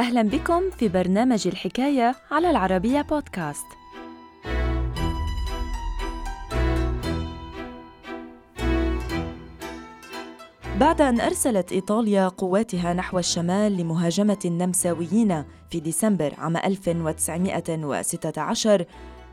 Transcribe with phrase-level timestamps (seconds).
[0.00, 3.66] أهلا بكم في برنامج الحكاية على العربية بودكاست.
[10.80, 18.84] بعد أن أرسلت إيطاليا قواتها نحو الشمال لمهاجمة النمساويين في ديسمبر عام 1916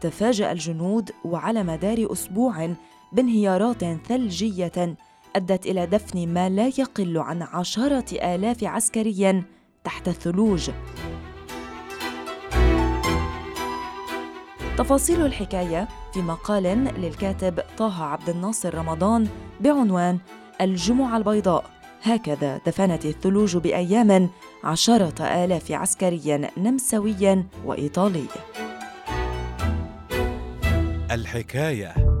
[0.00, 2.74] تفاجأ الجنود وعلى مدار أسبوع
[3.12, 4.96] بانهيارات ثلجية
[5.36, 9.44] أدت إلى دفن ما لا يقل عن عشرة آلاف عسكري
[9.84, 10.70] تحت الثلوج.
[14.78, 16.62] تفاصيل الحكاية في مقال
[16.98, 19.28] للكاتب طه عبد الناصر رمضان
[19.60, 20.18] بعنوان
[20.60, 21.64] الجمعة البيضاء.
[22.02, 24.30] هكذا دفنت الثلوج بأيام
[24.64, 28.26] عشرة آلاف عسكري نمساوي وإيطالي.
[31.10, 32.11] الحكاية.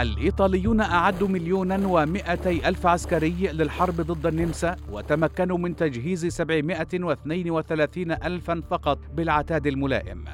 [0.00, 8.98] الإيطاليون أعدوا مليونا ومائتي ألف عسكري للحرب ضد النمسا وتمكنوا من تجهيز 732 ألفا فقط
[9.14, 10.24] بالعتاد الملائم.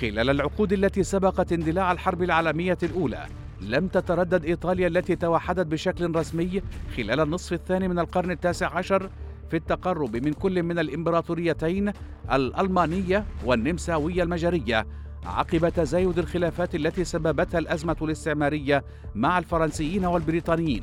[0.00, 3.26] خلال العقود التي سبقت اندلاع الحرب العالمية الأولى
[3.60, 6.62] لم تتردد إيطاليا التي توحدت بشكل رسمي
[6.96, 9.10] خلال النصف الثاني من القرن التاسع عشر
[9.50, 11.92] في التقرب من كل من الإمبراطوريتين
[12.32, 14.86] الألمانية والنمساوية المجرية.
[15.26, 20.82] عقب تزايد الخلافات التي سببتها الأزمة الاستعمارية مع الفرنسيين والبريطانيين.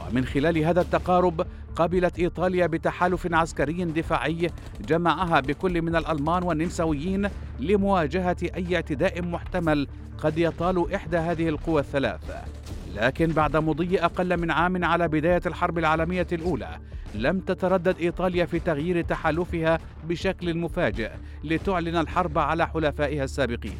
[0.00, 4.50] ومن خلال هذا التقارب قبلت إيطاليا بتحالف عسكري دفاعي
[4.88, 7.28] جمعها بكل من الألمان والنمساويين
[7.60, 12.20] لمواجهة أي اعتداء محتمل قد يطال إحدى هذه القوى الثلاث.
[12.94, 16.78] لكن بعد مضي أقل من عام على بداية الحرب العالمية الأولى
[17.14, 21.10] لم تتردد إيطاليا في تغيير تحالفها بشكل مفاجئ
[21.44, 23.76] لتعلن الحرب على حلفائها السابقين.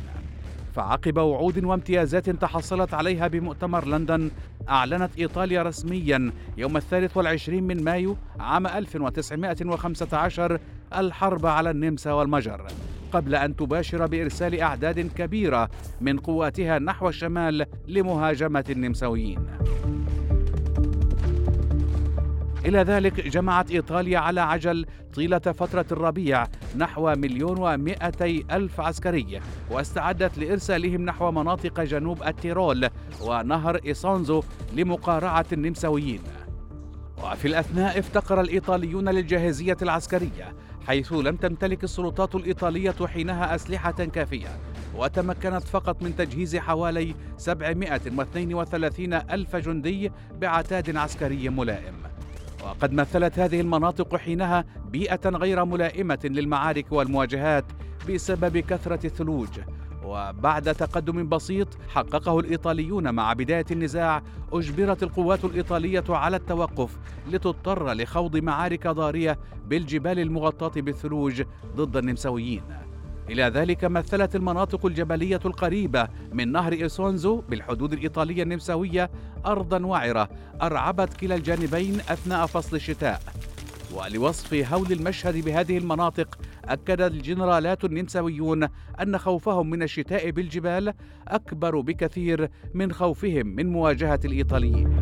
[0.75, 4.31] فعقب وعود وامتيازات تحصلت عليها بمؤتمر لندن
[4.69, 10.59] أعلنت إيطاليا رسميا يوم الثالث والعشرين من مايو عام 1915
[10.97, 12.67] الحرب على النمسا والمجر
[13.13, 15.71] قبل أن تباشر بإرسال أعداد كبيرة
[16.01, 19.47] من قواتها نحو الشمال لمهاجمة النمساويين.
[22.67, 26.47] إلى ذلك جمعت إيطاليا على عجل طيلة فترة الربيع
[26.77, 29.41] نحو مليون ومائتي ألف عسكري
[29.71, 32.89] واستعدت لإرسالهم نحو مناطق جنوب التيرول
[33.23, 34.43] ونهر إيسونزو
[34.77, 36.21] لمقارعة النمساويين.
[37.25, 40.55] وفي الأثناء افتقر الإيطاليون للجاهزية العسكرية
[40.87, 44.49] حيث لم تمتلك السلطات الإيطالية حينها أسلحة كافية
[44.97, 52.16] وتمكنت فقط من تجهيز حوالي 732 ألف جندي بعتاد عسكري ملائم.
[52.65, 57.65] وقد مثلت هذه المناطق حينها بيئة غير ملائمة للمعارك والمواجهات
[58.09, 59.49] بسبب كثرة الثلوج.
[60.05, 64.23] وبعد تقدم بسيط حققه الإيطاليون مع بداية النزاع
[64.53, 66.99] أجبرت القوات الإيطالية على التوقف
[67.31, 71.43] لتضطر لخوض معارك ضارية بالجبال المغطاة بالثلوج
[71.77, 72.63] ضد النمساويين.
[73.31, 79.11] إلى ذلك مثلت المناطق الجبلية القريبة من نهر إيسونزو بالحدود الإيطالية النمساوية
[79.47, 80.29] أرضا وعرة
[80.63, 83.23] أرعبت كلا الجانبين أثناء فصل الشتاء.
[83.95, 88.69] ولوصف هول المشهد بهذه المناطق أكد الجنرالات النمساويون
[89.03, 90.95] أن خوفهم من الشتاء بالجبال
[91.29, 94.97] أكبر بكثير من خوفهم من مواجهة الإيطاليين.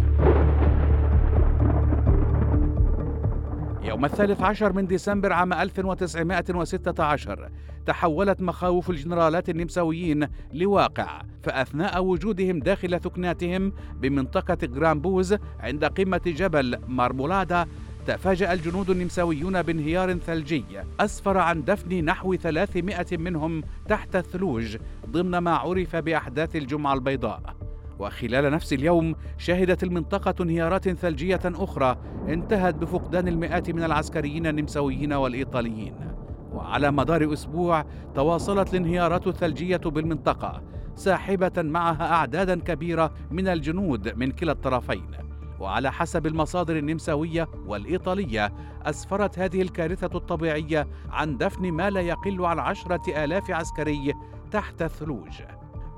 [3.85, 7.51] يوم الثالث عشر من ديسمبر عام 1916
[7.87, 17.67] تحولت مخاوف الجنرالات النمساويين لواقع فأثناء وجودهم داخل ثكناتهم بمنطقة جرامبوز عند قمة جبل مارمولادا
[18.07, 20.65] تفاجأ الجنود النمساويون بانهيار ثلجي
[21.01, 27.64] أسفر عن دفن نحو 300 منهم تحت الثلوج ضمن ما عرف بأحداث الجمعة البيضاء.
[27.99, 31.97] وخلال نفس اليوم شهدت المنطقة انهيارات ثلجية أخرى
[32.29, 35.95] انتهت بفقدان المئات من العسكريين النمساويين والإيطاليين.
[36.53, 40.63] وعلى مدار أسبوع تواصلت الانهيارات الثلجية بالمنطقة
[40.95, 45.11] ساحبة معها أعدادا كبيرة من الجنود من كلا الطرفين.
[45.61, 48.53] وعلى حسب المصادر النمساوية والإيطالية
[48.83, 54.15] أسفرت هذه الكارثة الطبيعية عن دفن ما لا يقل عن عشرة آلاف عسكري
[54.51, 55.43] تحت الثلوج.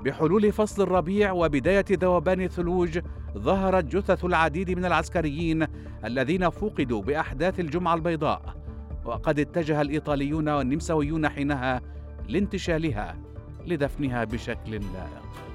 [0.05, 2.99] بحلول فصل الربيع وبداية ذوبان الثلوج
[3.37, 5.67] ظهرت جثث العديد من العسكريين
[6.05, 8.57] الذين فقدوا بأحداث الجمعة البيضاء.
[9.05, 11.81] وقد اتجه الإيطاليون والنمساويون حينها
[12.27, 13.17] لانتشالها
[13.65, 15.46] لدفنها بشكل لائق